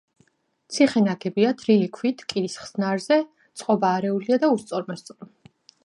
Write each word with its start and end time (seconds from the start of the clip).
ციხე 0.77 1.01
ნაგებია 1.07 1.51
თლილი 1.59 1.91
ქვით 1.99 2.23
კირის 2.33 2.57
ხსნარზე, 2.63 3.19
წყობა 3.61 3.93
არეულია 4.01 4.45
და 4.47 4.55
უსწორმასწორო. 4.57 5.31